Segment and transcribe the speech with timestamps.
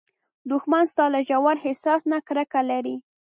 [0.51, 2.95] دښمن ستا له ژور احساس نه کرکه لري